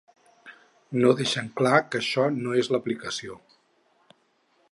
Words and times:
No 1.03 1.11
deixen 1.19 1.51
clar 1.59 1.75
que 1.91 2.01
això 2.01 2.25
no 2.39 2.57
és 2.63 2.73
l’aplicació. 2.77 3.37